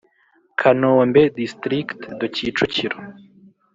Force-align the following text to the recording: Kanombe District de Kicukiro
Kanombe 0.59 1.21
District 1.39 1.99
de 2.19 2.25
Kicukiro 2.33 2.97